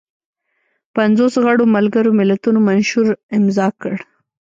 [0.95, 3.07] پنځوس غړو ملګرو ملتونو منشور
[3.37, 3.95] امضا کړ.